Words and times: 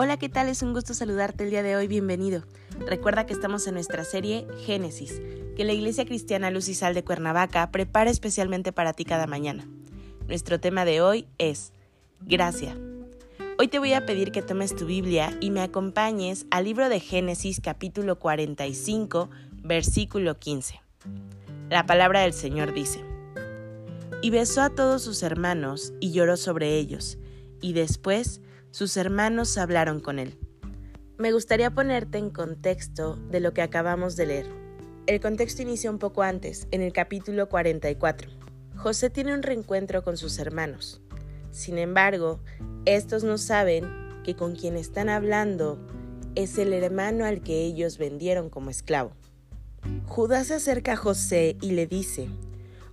Hola, 0.00 0.16
¿qué 0.16 0.28
tal? 0.28 0.48
Es 0.48 0.62
un 0.62 0.74
gusto 0.74 0.94
saludarte 0.94 1.42
el 1.42 1.50
día 1.50 1.64
de 1.64 1.74
hoy, 1.74 1.88
bienvenido. 1.88 2.44
Recuerda 2.86 3.26
que 3.26 3.32
estamos 3.32 3.66
en 3.66 3.74
nuestra 3.74 4.04
serie 4.04 4.46
Génesis, 4.64 5.20
que 5.56 5.64
la 5.64 5.72
Iglesia 5.72 6.04
Cristiana 6.04 6.52
Luz 6.52 6.68
y 6.68 6.74
Sal 6.74 6.94
de 6.94 7.02
Cuernavaca 7.02 7.72
prepara 7.72 8.08
especialmente 8.08 8.70
para 8.70 8.92
ti 8.92 9.04
cada 9.04 9.26
mañana. 9.26 9.66
Nuestro 10.28 10.60
tema 10.60 10.84
de 10.84 11.00
hoy 11.00 11.26
es 11.38 11.72
Gracia. 12.20 12.78
Hoy 13.58 13.66
te 13.66 13.80
voy 13.80 13.92
a 13.92 14.06
pedir 14.06 14.30
que 14.30 14.40
tomes 14.40 14.76
tu 14.76 14.86
Biblia 14.86 15.36
y 15.40 15.50
me 15.50 15.62
acompañes 15.62 16.46
al 16.52 16.66
libro 16.66 16.88
de 16.88 17.00
Génesis 17.00 17.60
capítulo 17.60 18.20
45, 18.20 19.30
versículo 19.64 20.38
15. 20.38 20.80
La 21.70 21.86
palabra 21.86 22.20
del 22.20 22.34
Señor 22.34 22.72
dice, 22.72 23.02
Y 24.22 24.30
besó 24.30 24.62
a 24.62 24.70
todos 24.70 25.02
sus 25.02 25.24
hermanos 25.24 25.92
y 25.98 26.12
lloró 26.12 26.36
sobre 26.36 26.76
ellos, 26.76 27.18
y 27.60 27.72
después 27.72 28.40
sus 28.78 28.96
hermanos 28.96 29.58
hablaron 29.58 29.98
con 29.98 30.20
él. 30.20 30.38
Me 31.16 31.32
gustaría 31.32 31.72
ponerte 31.72 32.16
en 32.16 32.30
contexto 32.30 33.16
de 33.28 33.40
lo 33.40 33.52
que 33.52 33.60
acabamos 33.60 34.14
de 34.14 34.26
leer. 34.26 34.46
El 35.08 35.18
contexto 35.18 35.62
inicia 35.62 35.90
un 35.90 35.98
poco 35.98 36.22
antes, 36.22 36.68
en 36.70 36.82
el 36.82 36.92
capítulo 36.92 37.48
44. 37.48 38.30
José 38.76 39.10
tiene 39.10 39.34
un 39.34 39.42
reencuentro 39.42 40.04
con 40.04 40.16
sus 40.16 40.38
hermanos. 40.38 41.02
Sin 41.50 41.76
embargo, 41.76 42.38
estos 42.84 43.24
no 43.24 43.36
saben 43.36 43.84
que 44.22 44.36
con 44.36 44.54
quien 44.54 44.76
están 44.76 45.08
hablando 45.08 45.84
es 46.36 46.56
el 46.56 46.72
hermano 46.72 47.24
al 47.24 47.40
que 47.40 47.64
ellos 47.64 47.98
vendieron 47.98 48.48
como 48.48 48.70
esclavo. 48.70 49.10
Judá 50.06 50.44
se 50.44 50.54
acerca 50.54 50.92
a 50.92 50.96
José 50.96 51.56
y 51.60 51.72
le 51.72 51.88
dice, 51.88 52.28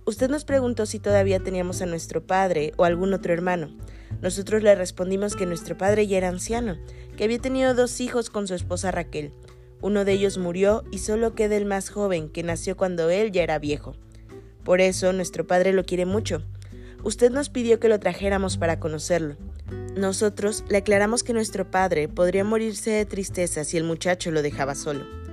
Usted 0.06 0.30
nos 0.30 0.44
preguntó 0.44 0.86
si 0.86 1.00
todavía 1.00 1.40
teníamos 1.40 1.82
a 1.82 1.86
nuestro 1.86 2.24
padre 2.24 2.72
o 2.76 2.84
algún 2.84 3.12
otro 3.12 3.32
hermano. 3.32 3.76
Nosotros 4.22 4.62
le 4.62 4.72
respondimos 4.76 5.34
que 5.34 5.46
nuestro 5.46 5.76
padre 5.76 6.06
ya 6.06 6.16
era 6.18 6.28
anciano, 6.28 6.78
que 7.16 7.24
había 7.24 7.40
tenido 7.40 7.74
dos 7.74 8.00
hijos 8.00 8.30
con 8.30 8.46
su 8.46 8.54
esposa 8.54 8.92
Raquel. 8.92 9.32
Uno 9.82 10.04
de 10.04 10.12
ellos 10.12 10.38
murió 10.38 10.84
y 10.92 10.98
solo 10.98 11.34
queda 11.34 11.56
el 11.56 11.64
más 11.66 11.90
joven, 11.90 12.28
que 12.28 12.44
nació 12.44 12.76
cuando 12.76 13.10
él 13.10 13.32
ya 13.32 13.42
era 13.42 13.58
viejo. 13.58 13.96
Por 14.62 14.80
eso 14.80 15.12
nuestro 15.12 15.44
padre 15.44 15.72
lo 15.72 15.84
quiere 15.84 16.06
mucho. 16.06 16.44
Usted 17.02 17.32
nos 17.32 17.50
pidió 17.50 17.80
que 17.80 17.88
lo 17.88 17.98
trajéramos 17.98 18.58
para 18.58 18.78
conocerlo. 18.78 19.36
Nosotros 19.96 20.62
le 20.68 20.78
aclaramos 20.78 21.24
que 21.24 21.32
nuestro 21.32 21.68
padre 21.68 22.06
podría 22.06 22.44
morirse 22.44 22.92
de 22.92 23.06
tristeza 23.06 23.64
si 23.64 23.76
el 23.76 23.82
muchacho 23.82 24.30
lo 24.30 24.42
dejaba 24.42 24.76
solo. 24.76 25.25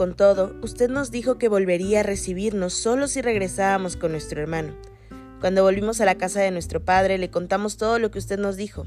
Con 0.00 0.14
todo, 0.14 0.56
usted 0.62 0.88
nos 0.88 1.10
dijo 1.10 1.36
que 1.36 1.50
volvería 1.50 2.00
a 2.00 2.02
recibirnos 2.02 2.72
solo 2.72 3.06
si 3.06 3.20
regresábamos 3.20 3.98
con 3.98 4.12
nuestro 4.12 4.40
hermano. 4.40 4.72
Cuando 5.42 5.62
volvimos 5.62 6.00
a 6.00 6.06
la 6.06 6.14
casa 6.14 6.40
de 6.40 6.50
nuestro 6.50 6.82
padre 6.82 7.18
le 7.18 7.30
contamos 7.30 7.76
todo 7.76 7.98
lo 7.98 8.10
que 8.10 8.18
usted 8.18 8.38
nos 8.38 8.56
dijo. 8.56 8.86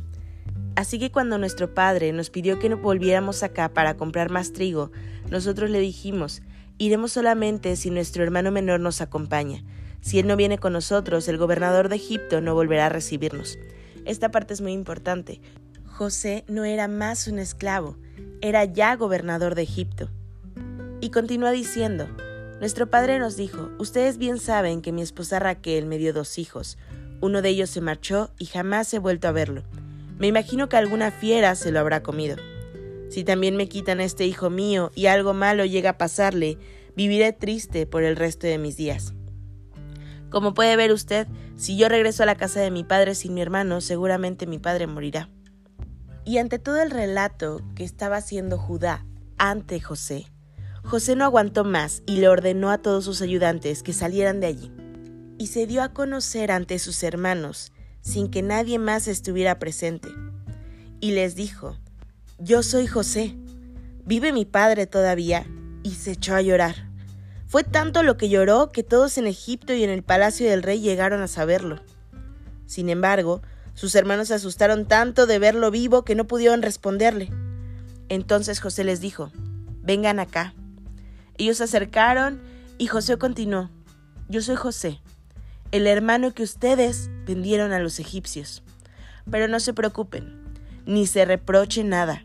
Así 0.76 0.98
que 0.98 1.12
cuando 1.12 1.38
nuestro 1.38 1.76
padre 1.76 2.12
nos 2.14 2.32
pidió 2.32 2.58
que 2.58 2.74
volviéramos 2.74 3.44
acá 3.44 3.70
para 3.76 3.96
comprar 3.96 4.32
más 4.32 4.54
trigo, 4.54 4.92
nosotros 5.30 5.70
le 5.70 5.82
dijimos, 5.82 6.42
iremos 6.80 7.12
solamente 7.12 7.76
si 7.76 7.92
nuestro 7.92 8.24
hermano 8.24 8.50
menor 8.50 8.80
nos 8.80 9.00
acompaña. 9.00 9.64
Si 10.02 10.18
él 10.18 10.26
no 10.26 10.36
viene 10.36 10.58
con 10.58 10.74
nosotros, 10.74 11.28
el 11.28 11.38
gobernador 11.38 11.90
de 11.90 11.98
Egipto 11.98 12.42
no 12.42 12.56
volverá 12.56 12.88
a 12.88 12.90
recibirnos. 12.90 13.60
Esta 14.06 14.32
parte 14.32 14.56
es 14.56 14.62
muy 14.62 14.72
importante. 14.72 15.42
José 15.86 16.44
no 16.48 16.66
era 16.66 16.88
más 16.88 17.28
un 17.28 17.38
esclavo, 17.38 18.00
era 18.42 18.66
ya 18.66 18.96
gobernador 18.96 19.54
de 19.54 19.62
Egipto. 19.62 20.10
Y 21.04 21.10
continúa 21.10 21.52
diciendo, 21.52 22.08
nuestro 22.62 22.90
padre 22.90 23.20
nos 23.20 23.36
dijo, 23.36 23.70
ustedes 23.78 24.18
bien 24.18 24.40
saben 24.40 24.82
que 24.82 24.94
mi 24.94 25.02
esposa 25.02 25.38
Raquel 25.38 25.86
me 25.86 25.98
dio 25.98 26.14
dos 26.14 26.38
hijos. 26.38 26.78
Uno 27.20 27.42
de 27.42 27.50
ellos 27.50 27.70
se 27.70 27.82
marchó 27.82 28.32
y 28.40 28.46
jamás 28.46 28.94
he 28.94 29.00
vuelto 29.00 29.28
a 29.28 29.34
verlo. 29.34 29.64
Me 30.18 30.28
imagino 30.28 30.70
que 30.70 30.78
alguna 30.78 31.12
fiera 31.12 31.56
se 31.56 31.74
lo 31.74 31.82
habrá 31.82 32.04
comido. 32.04 32.38
Si 33.10 33.26
también 33.26 33.58
me 33.58 33.68
quitan 33.68 34.00
a 34.00 34.06
este 34.06 34.26
hijo 34.26 34.50
mío 34.50 34.94
y 34.96 35.08
algo 35.08 35.34
malo 35.34 35.66
llega 35.66 35.90
a 35.90 35.98
pasarle, 35.98 36.58
viviré 36.96 37.34
triste 37.34 37.86
por 37.86 38.04
el 38.04 38.16
resto 38.16 38.48
de 38.48 38.58
mis 38.58 38.78
días. 38.78 39.14
Como 40.30 40.54
puede 40.54 40.78
ver 40.78 40.94
usted, 40.94 41.28
si 41.58 41.76
yo 41.76 41.90
regreso 41.90 42.24
a 42.24 42.28
la 42.28 42.36
casa 42.36 42.62
de 42.62 42.72
mi 42.72 42.86
padre 42.86 43.14
sin 43.14 43.34
mi 43.34 43.42
hermano, 43.42 43.82
seguramente 43.82 44.48
mi 44.48 44.58
padre 44.58 44.88
morirá. 44.88 45.28
Y 46.24 46.38
ante 46.38 46.60
todo 46.60 46.82
el 46.82 46.92
relato 46.92 47.60
que 47.76 47.84
estaba 47.84 48.16
haciendo 48.16 48.58
Judá 48.58 49.06
ante 49.38 49.82
José, 49.82 50.28
José 50.84 51.16
no 51.16 51.24
aguantó 51.24 51.64
más 51.64 52.04
y 52.06 52.18
le 52.18 52.28
ordenó 52.28 52.70
a 52.70 52.78
todos 52.78 53.06
sus 53.06 53.22
ayudantes 53.22 53.84
que 53.84 53.94
salieran 53.94 54.40
de 54.40 54.48
allí. 54.48 54.72
Y 55.38 55.48
se 55.48 55.66
dio 55.66 55.82
a 55.82 55.94
conocer 55.94 56.52
ante 56.52 56.78
sus 56.78 57.02
hermanos, 57.04 57.72
sin 58.02 58.30
que 58.30 58.42
nadie 58.42 58.80
más 58.80 59.08
estuviera 59.08 59.60
presente. 59.60 60.10
Y 61.00 61.12
les 61.12 61.36
dijo, 61.36 61.78
Yo 62.38 62.64
soy 62.64 62.88
José. 62.88 63.36
¿Vive 64.06 64.34
mi 64.34 64.46
padre 64.46 64.86
todavía? 64.86 65.46
Y 65.84 65.92
se 65.92 66.12
echó 66.12 66.36
a 66.36 66.42
llorar. 66.42 66.92
Fue 67.48 67.64
tanto 67.64 68.04
lo 68.04 68.18
que 68.18 68.30
lloró 68.30 68.72
que 68.72 68.84
todos 68.84 69.18
en 69.18 69.28
Egipto 69.28 69.74
y 69.74 69.84
en 69.84 69.90
el 69.90 70.04
palacio 70.04 70.50
del 70.50 70.64
rey 70.64 70.82
llegaron 70.82 71.22
a 71.22 71.28
saberlo. 71.28 71.82
Sin 72.66 72.90
embargo, 72.90 73.42
sus 73.74 73.96
hermanos 73.96 74.28
se 74.28 74.36
asustaron 74.36 74.88
tanto 74.88 75.26
de 75.26 75.40
verlo 75.40 75.72
vivo 75.72 76.04
que 76.04 76.16
no 76.16 76.26
pudieron 76.28 76.62
responderle. 76.62 77.30
Entonces 78.10 78.60
José 78.60 78.84
les 78.84 79.02
dijo, 79.02 79.32
Vengan 79.82 80.20
acá. 80.20 80.54
Ellos 81.38 81.58
se 81.58 81.64
acercaron 81.64 82.42
y 82.78 82.88
José 82.88 83.18
continuó, 83.18 83.70
yo 84.30 84.42
soy 84.42 84.56
José, 84.56 85.02
el 85.72 85.88
hermano 85.88 86.34
que 86.34 86.44
ustedes 86.44 87.10
vendieron 87.26 87.72
a 87.72 87.80
los 87.80 88.00
egipcios. 88.00 88.64
Pero 89.30 89.48
no 89.48 89.60
se 89.60 89.74
preocupen, 89.74 90.44
ni 90.86 91.08
se 91.08 91.26
reprochen 91.26 91.90
nada. 91.90 92.24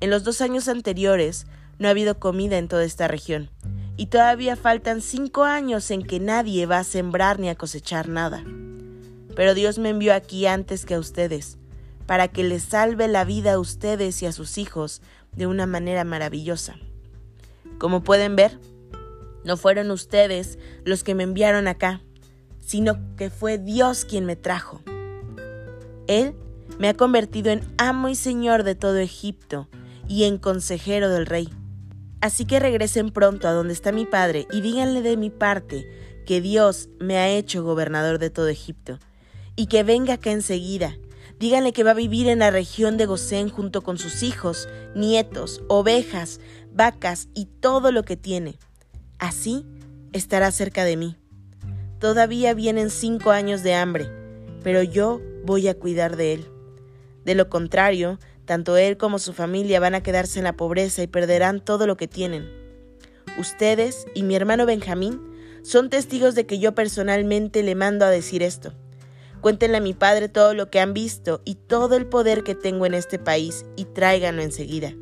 En 0.00 0.10
los 0.10 0.24
dos 0.24 0.40
años 0.40 0.68
anteriores 0.68 1.46
no 1.78 1.88
ha 1.88 1.90
habido 1.90 2.18
comida 2.18 2.58
en 2.58 2.68
toda 2.68 2.84
esta 2.84 3.08
región, 3.08 3.50
y 3.96 4.06
todavía 4.06 4.56
faltan 4.56 5.00
cinco 5.00 5.44
años 5.44 5.90
en 5.90 6.02
que 6.02 6.20
nadie 6.20 6.66
va 6.66 6.78
a 6.78 6.84
sembrar 6.84 7.38
ni 7.38 7.48
a 7.48 7.56
cosechar 7.56 8.08
nada. 8.08 8.44
Pero 9.34 9.54
Dios 9.54 9.78
me 9.78 9.90
envió 9.90 10.14
aquí 10.14 10.46
antes 10.46 10.86
que 10.86 10.94
a 10.94 10.98
ustedes, 10.98 11.58
para 12.06 12.28
que 12.28 12.42
les 12.42 12.62
salve 12.62 13.06
la 13.08 13.24
vida 13.24 13.54
a 13.54 13.58
ustedes 13.58 14.22
y 14.22 14.26
a 14.26 14.32
sus 14.32 14.56
hijos 14.56 15.02
de 15.32 15.46
una 15.46 15.66
manera 15.66 16.04
maravillosa. 16.04 16.76
Como 17.78 18.02
pueden 18.02 18.36
ver, 18.36 18.58
no 19.44 19.56
fueron 19.56 19.90
ustedes 19.90 20.58
los 20.84 21.04
que 21.04 21.14
me 21.14 21.22
enviaron 21.22 21.68
acá, 21.68 22.02
sino 22.60 22.98
que 23.16 23.30
fue 23.30 23.58
Dios 23.58 24.04
quien 24.04 24.26
me 24.26 24.36
trajo. 24.36 24.82
Él 26.06 26.34
me 26.78 26.88
ha 26.88 26.94
convertido 26.94 27.50
en 27.50 27.62
amo 27.78 28.08
y 28.08 28.14
señor 28.14 28.62
de 28.62 28.74
todo 28.74 28.98
Egipto 28.98 29.68
y 30.06 30.24
en 30.24 30.38
consejero 30.38 31.08
del 31.08 31.26
rey. 31.26 31.48
Así 32.20 32.44
que 32.44 32.58
regresen 32.58 33.10
pronto 33.10 33.46
a 33.46 33.52
donde 33.52 33.72
está 33.72 33.92
mi 33.92 34.04
padre 34.04 34.46
y 34.50 34.60
díganle 34.60 35.02
de 35.02 35.16
mi 35.16 35.30
parte 35.30 35.86
que 36.26 36.40
Dios 36.40 36.88
me 36.98 37.16
ha 37.16 37.30
hecho 37.30 37.62
gobernador 37.62 38.18
de 38.18 38.30
todo 38.30 38.48
Egipto 38.48 38.98
y 39.56 39.66
que 39.66 39.82
venga 39.82 40.14
acá 40.14 40.30
enseguida. 40.30 40.96
Díganle 41.38 41.72
que 41.72 41.84
va 41.84 41.92
a 41.92 41.94
vivir 41.94 42.28
en 42.28 42.40
la 42.40 42.50
región 42.50 42.96
de 42.96 43.06
Gosén 43.06 43.48
junto 43.48 43.82
con 43.82 43.96
sus 43.96 44.24
hijos, 44.24 44.68
nietos, 44.96 45.62
ovejas, 45.68 46.40
vacas 46.78 47.28
y 47.34 47.46
todo 47.46 47.90
lo 47.90 48.04
que 48.04 48.16
tiene. 48.16 48.56
Así 49.18 49.66
estará 50.12 50.50
cerca 50.52 50.84
de 50.84 50.96
mí. 50.96 51.16
Todavía 51.98 52.54
vienen 52.54 52.88
cinco 52.88 53.32
años 53.32 53.64
de 53.64 53.74
hambre, 53.74 54.08
pero 54.62 54.84
yo 54.84 55.20
voy 55.44 55.66
a 55.66 55.74
cuidar 55.74 56.16
de 56.16 56.34
él. 56.34 56.48
De 57.24 57.34
lo 57.34 57.50
contrario, 57.50 58.20
tanto 58.44 58.76
él 58.76 58.96
como 58.96 59.18
su 59.18 59.32
familia 59.32 59.80
van 59.80 59.96
a 59.96 60.04
quedarse 60.04 60.38
en 60.38 60.44
la 60.44 60.56
pobreza 60.56 61.02
y 61.02 61.08
perderán 61.08 61.60
todo 61.60 61.88
lo 61.88 61.96
que 61.96 62.06
tienen. 62.06 62.48
Ustedes 63.38 64.06
y 64.14 64.22
mi 64.22 64.36
hermano 64.36 64.64
Benjamín 64.64 65.20
son 65.64 65.90
testigos 65.90 66.36
de 66.36 66.46
que 66.46 66.60
yo 66.60 66.76
personalmente 66.76 67.64
le 67.64 67.74
mando 67.74 68.04
a 68.04 68.10
decir 68.10 68.40
esto. 68.40 68.72
Cuéntenle 69.40 69.78
a 69.78 69.80
mi 69.80 69.94
padre 69.94 70.28
todo 70.28 70.54
lo 70.54 70.70
que 70.70 70.78
han 70.78 70.94
visto 70.94 71.42
y 71.44 71.56
todo 71.56 71.96
el 71.96 72.06
poder 72.06 72.44
que 72.44 72.54
tengo 72.54 72.86
en 72.86 72.94
este 72.94 73.18
país 73.18 73.66
y 73.74 73.84
tráiganlo 73.84 74.42
enseguida. 74.42 74.94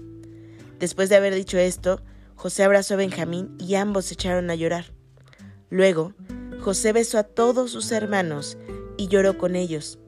Después 0.78 1.08
de 1.08 1.16
haber 1.16 1.34
dicho 1.34 1.58
esto, 1.58 2.02
José 2.34 2.64
abrazó 2.64 2.94
a 2.94 2.98
Benjamín 2.98 3.56
y 3.58 3.76
ambos 3.76 4.06
se 4.06 4.14
echaron 4.14 4.50
a 4.50 4.54
llorar. 4.54 4.92
Luego, 5.70 6.12
José 6.60 6.92
besó 6.92 7.18
a 7.18 7.24
todos 7.24 7.70
sus 7.70 7.90
hermanos 7.92 8.58
y 8.96 9.08
lloró 9.08 9.38
con 9.38 9.56
ellos. 9.56 9.98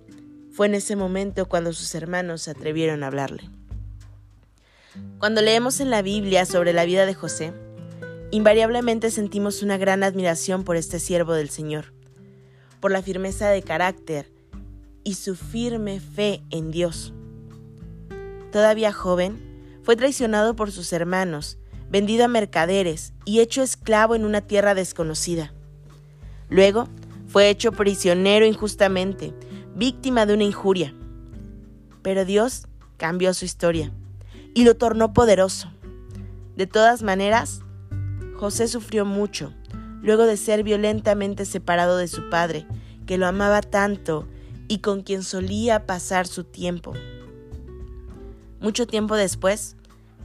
Fue 0.50 0.66
en 0.66 0.74
ese 0.74 0.96
momento 0.96 1.46
cuando 1.48 1.72
sus 1.72 1.94
hermanos 1.94 2.42
se 2.42 2.50
atrevieron 2.50 3.02
a 3.02 3.06
hablarle. 3.06 3.48
Cuando 5.18 5.40
leemos 5.40 5.80
en 5.80 5.90
la 5.90 6.02
Biblia 6.02 6.44
sobre 6.44 6.72
la 6.72 6.84
vida 6.84 7.06
de 7.06 7.14
José, 7.14 7.52
invariablemente 8.30 9.10
sentimos 9.10 9.62
una 9.62 9.78
gran 9.78 10.02
admiración 10.02 10.64
por 10.64 10.76
este 10.76 10.98
siervo 10.98 11.32
del 11.34 11.50
Señor, 11.50 11.92
por 12.80 12.90
la 12.90 13.02
firmeza 13.02 13.48
de 13.48 13.62
carácter 13.62 14.30
y 15.04 15.14
su 15.14 15.34
firme 15.34 16.00
fe 16.00 16.42
en 16.50 16.70
Dios. 16.70 17.12
Todavía 18.52 18.92
joven, 18.92 19.47
fue 19.88 19.96
traicionado 19.96 20.54
por 20.54 20.70
sus 20.70 20.92
hermanos, 20.92 21.56
vendido 21.88 22.26
a 22.26 22.28
mercaderes 22.28 23.14
y 23.24 23.40
hecho 23.40 23.62
esclavo 23.62 24.14
en 24.14 24.26
una 24.26 24.42
tierra 24.42 24.74
desconocida. 24.74 25.54
Luego, 26.50 26.88
fue 27.26 27.48
hecho 27.48 27.72
prisionero 27.72 28.44
injustamente, 28.44 29.32
víctima 29.74 30.26
de 30.26 30.34
una 30.34 30.44
injuria. 30.44 30.94
Pero 32.02 32.26
Dios 32.26 32.66
cambió 32.98 33.32
su 33.32 33.46
historia 33.46 33.90
y 34.52 34.64
lo 34.64 34.76
tornó 34.76 35.14
poderoso. 35.14 35.72
De 36.54 36.66
todas 36.66 37.02
maneras, 37.02 37.62
José 38.36 38.68
sufrió 38.68 39.06
mucho 39.06 39.54
luego 40.02 40.26
de 40.26 40.36
ser 40.36 40.64
violentamente 40.64 41.46
separado 41.46 41.96
de 41.96 42.08
su 42.08 42.28
padre, 42.28 42.66
que 43.06 43.16
lo 43.16 43.26
amaba 43.26 43.62
tanto 43.62 44.28
y 44.68 44.80
con 44.80 45.00
quien 45.00 45.22
solía 45.22 45.86
pasar 45.86 46.26
su 46.26 46.44
tiempo. 46.44 46.92
Mucho 48.60 48.86
tiempo 48.86 49.16
después, 49.16 49.76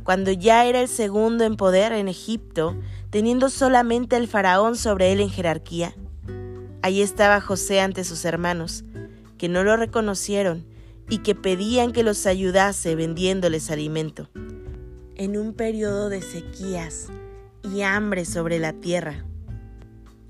cuando 0.04 0.32
ya 0.32 0.66
era 0.66 0.82
el 0.82 0.88
segundo 0.88 1.44
en 1.44 1.56
poder 1.56 1.94
en 1.94 2.08
Egipto, 2.08 2.76
teniendo 3.10 3.50
solamente 3.50 4.16
el 4.18 4.28
faraón 4.28 4.76
sobre 4.76 5.12
él 5.12 5.20
en 5.20 5.30
jerarquía, 5.30 5.96
allí 6.82 7.02
estaba 7.02 7.42
José 7.42 7.80
ante 7.80 8.04
sus 8.04 8.26
hermanos, 8.26 8.84
que 9.38 9.50
no 9.50 9.64
lo 9.64 9.78
reconocieron 9.78 10.66
y 11.10 11.20
que 11.20 11.36
pedían 11.36 11.92
que 11.92 12.04
los 12.04 12.26
ayudase 12.26 12.96
vendiéndoles 12.96 13.72
alimento. 13.72 14.30
En 15.16 15.38
un 15.38 15.54
periodo 15.54 16.10
de 16.10 16.22
sequías 16.22 17.08
y 17.64 17.82
hambre 17.82 18.26
sobre 18.26 18.60
la 18.60 18.74
tierra. 18.74 19.26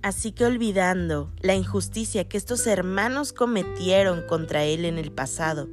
Así 0.01 0.33
que 0.33 0.45
olvidando 0.45 1.31
la 1.41 1.55
injusticia 1.55 2.27
que 2.27 2.37
estos 2.37 2.67
hermanos 2.67 3.31
cometieron 3.31 4.23
contra 4.27 4.65
él 4.65 4.85
en 4.85 4.97
el 4.97 5.11
pasado, 5.11 5.69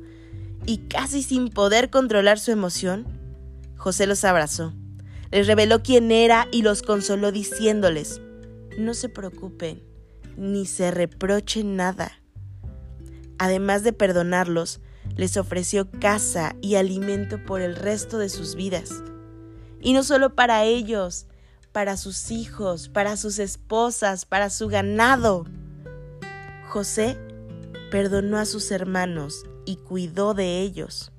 y 0.67 0.79
casi 0.89 1.23
sin 1.23 1.49
poder 1.49 1.91
controlar 1.91 2.39
su 2.39 2.53
emoción, 2.53 3.20
José 3.81 4.07
los 4.07 4.25
abrazó, 4.25 4.73
les 5.33 5.47
reveló 5.47 5.83
quién 5.83 6.13
era 6.13 6.47
y 6.53 6.63
los 6.63 6.83
consoló 6.83 7.33
diciéndoles, 7.33 8.21
no 8.79 8.95
se 8.95 9.09
preocupen, 9.09 9.83
ni 10.37 10.67
se 10.67 10.91
reprochen 10.93 11.75
nada 11.75 12.21
además 13.41 13.83
de 13.83 13.95
perdonarlos, 13.95 14.81
les 15.17 15.39
ofreció 15.39 15.91
casa 15.91 16.55
y 16.61 16.75
alimento 16.75 17.43
por 17.43 17.63
el 17.63 17.75
resto 17.75 18.19
de 18.19 18.29
sus 18.29 18.55
vidas. 18.55 19.03
Y 19.81 19.95
no 19.95 20.03
solo 20.03 20.35
para 20.35 20.65
ellos, 20.65 21.27
para 21.73 21.97
sus 21.97 22.31
hijos, 22.31 22.91
para 22.91 23.17
sus 23.17 23.39
esposas, 23.39 24.27
para 24.27 24.51
su 24.51 24.69
ganado. 24.69 25.47
José 26.69 27.19
perdonó 27.91 28.37
a 28.37 28.45
sus 28.45 28.71
hermanos 28.71 29.47
y 29.65 29.77
cuidó 29.77 30.35
de 30.35 30.61
ellos. 30.61 31.11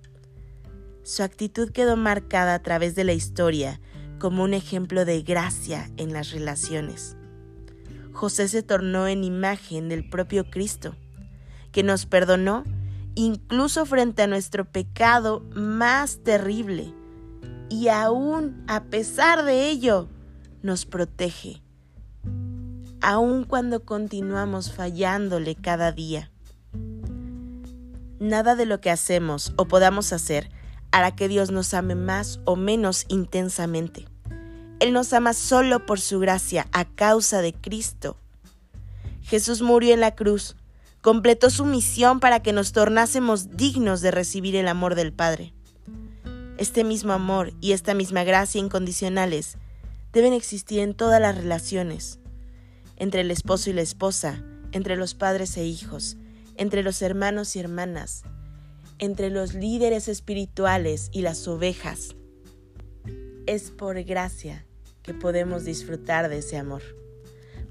Su 1.12 1.24
actitud 1.24 1.72
quedó 1.72 1.98
marcada 1.98 2.54
a 2.54 2.64
través 2.64 2.96
de 2.96 3.04
la 3.04 3.12
historia 3.12 3.82
como 4.18 4.44
un 4.44 4.54
ejemplo 4.54 5.04
de 5.04 5.22
gracia 5.24 5.92
en 5.98 6.14
las 6.14 6.32
relaciones. 6.32 7.18
José 8.14 8.48
se 8.48 8.64
tornó 8.64 9.10
en 9.10 9.26
imagen 9.26 9.90
del 9.90 10.10
propio 10.10 10.50
Cristo 10.50 10.96
que 11.74 11.84
nos 11.84 12.06
perdonó 12.06 12.64
incluso 13.14 13.86
frente 13.86 14.22
a 14.22 14.28
nuestro 14.28 14.64
pecado 14.64 15.42
más 15.54 16.24
terrible. 16.24 16.94
Y 17.68 17.90
aún 17.90 18.64
a 18.70 18.86
pesar 18.86 19.44
de 19.44 19.70
ello, 19.70 20.08
nos 20.64 20.86
protege, 20.86 21.62
aun 23.02 23.44
cuando 23.44 23.84
continuamos 23.84 24.72
fallándole 24.72 25.56
cada 25.56 25.92
día. 25.92 26.32
Nada 28.22 28.56
de 28.56 28.66
lo 28.66 28.80
que 28.80 28.92
hacemos 28.92 29.52
o 29.58 29.68
podamos 29.68 30.14
hacer 30.14 30.61
hará 30.92 31.16
que 31.16 31.28
Dios 31.28 31.52
nos 31.52 31.74
ame 31.74 31.96
más 31.96 32.40
o 32.46 32.56
menos 32.56 33.06
intensamente. 33.08 34.08
Él 34.80 34.94
nos 34.94 35.14
ama 35.14 35.34
solo 35.34 35.86
por 35.86 36.00
su 36.00 36.20
gracia 36.20 36.68
a 36.72 36.86
causa 36.86 37.42
de 37.42 37.54
Cristo. 37.54 38.18
Jesús 39.22 39.62
murió 39.62 39.94
en 39.94 40.00
la 40.00 40.16
cruz 40.16 40.56
completó 41.02 41.50
su 41.50 41.66
misión 41.66 42.20
para 42.20 42.42
que 42.42 42.54
nos 42.54 42.72
tornásemos 42.72 43.58
dignos 43.58 44.02
de 44.02 44.12
recibir 44.12 44.56
el 44.56 44.68
amor 44.68 44.96
del 44.96 45.12
Padre. 45.12 45.54
Este 46.58 46.84
mismo 46.84 47.12
amor 47.12 47.54
y 47.60 47.72
esta 47.72 47.94
misma 47.96 48.24
gracia 48.24 48.60
incondicionales 48.60 49.58
deben 50.14 50.34
existir 50.34 50.80
en 50.80 50.94
todas 50.94 51.20
las 51.20 51.36
relaciones, 51.36 52.20
entre 52.98 53.22
el 53.22 53.32
esposo 53.32 53.72
y 53.72 53.74
la 53.74 53.82
esposa, 53.82 54.44
entre 54.72 54.96
los 54.96 55.16
padres 55.16 55.58
e 55.58 55.66
hijos, 55.66 56.18
entre 56.56 56.84
los 56.84 57.02
hermanos 57.02 57.56
y 57.56 57.60
hermanas, 57.60 58.24
entre 59.02 59.32
los 59.32 59.56
líderes 59.56 60.08
espirituales 60.08 61.10
y 61.12 61.24
las 61.24 61.48
ovejas. 61.48 62.16
Es 63.48 63.72
por 63.72 64.02
gracia 64.04 64.66
que 65.02 65.16
podemos 65.16 65.66
disfrutar 65.66 66.30
de 66.30 66.38
ese 66.38 66.58
amor. 66.58 66.84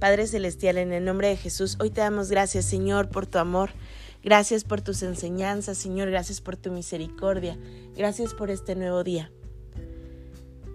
Padre 0.01 0.27
Celestial, 0.27 0.77
en 0.77 0.93
el 0.93 1.05
nombre 1.05 1.29
de 1.29 1.37
Jesús, 1.37 1.77
hoy 1.81 1.91
te 1.91 2.01
damos 2.01 2.31
gracias, 2.31 2.65
Señor, 2.65 3.11
por 3.11 3.27
tu 3.27 3.39
amor. 3.39 3.71
Gracias 4.25 4.65
por 4.65 4.81
tus 4.81 5.03
enseñanzas, 5.03 5.79
Señor. 5.79 6.11
Gracias 6.11 6.41
por 6.41 6.57
tu 6.57 6.73
misericordia. 6.73 7.57
Gracias 7.97 8.35
por 8.35 8.51
este 8.51 8.75
nuevo 8.75 9.05
día. 9.05 9.31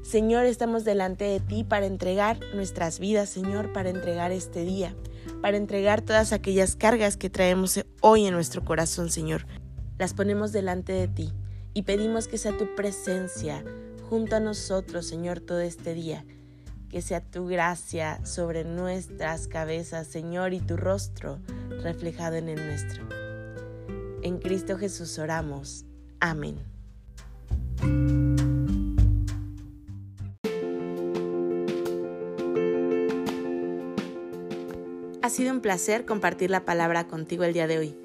Señor, 0.03 0.45
estamos 0.45 0.85
delante 0.85 1.25
de 1.25 1.41
ti 1.41 1.65
para 1.65 1.85
entregar 1.85 2.39
nuestras 2.53 2.99
vidas, 2.99 3.27
Señor, 3.27 3.73
para 3.73 3.89
entregar 3.89 4.31
este 4.31 4.63
día, 4.63 4.95
para 5.41 5.57
entregar 5.57 6.01
todas 6.01 6.31
aquellas 6.31 6.77
cargas 6.77 7.17
que 7.17 7.29
traemos 7.29 7.83
hoy 7.99 8.25
en 8.25 8.33
nuestro 8.33 8.63
corazón, 8.63 9.09
Señor. 9.09 9.45
Las 9.97 10.13
ponemos 10.13 10.51
delante 10.51 10.93
de 10.93 11.07
ti 11.07 11.33
y 11.73 11.83
pedimos 11.83 12.27
que 12.27 12.37
sea 12.37 12.57
tu 12.57 12.75
presencia 12.75 13.63
junto 14.09 14.35
a 14.35 14.39
nosotros, 14.39 15.07
Señor, 15.07 15.39
todo 15.39 15.61
este 15.61 15.93
día 15.93 16.25
que 16.89 17.01
sea 17.01 17.19
tu 17.19 17.47
gracia 17.47 18.25
sobre 18.25 18.63
nuestras 18.63 19.47
cabezas, 19.47 20.07
Señor, 20.07 20.53
y 20.53 20.61
tu 20.61 20.77
rostro 20.77 21.39
reflejado 21.83 22.37
en 22.37 22.47
el 22.47 22.65
nuestro. 22.65 23.03
En 24.21 24.39
Cristo 24.39 24.77
Jesús 24.77 25.19
oramos. 25.19 25.85
Amén. 26.21 26.57
Ha 35.21 35.29
sido 35.29 35.51
un 35.51 35.59
placer 35.59 36.05
compartir 36.05 36.49
la 36.49 36.65
palabra 36.65 37.07
contigo 37.07 37.43
el 37.43 37.53
día 37.53 37.67
de 37.67 37.79
hoy. 37.79 38.04